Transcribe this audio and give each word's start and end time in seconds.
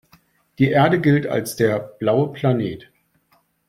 Die 0.57 0.71
Erde 0.71 0.99
gilt 0.99 1.27
als 1.27 1.57
der 1.57 1.77
„blaue 1.77 2.33
Planet“. 2.33 2.89